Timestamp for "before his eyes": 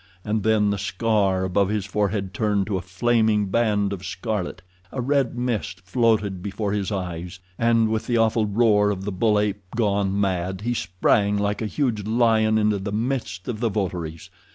6.41-7.39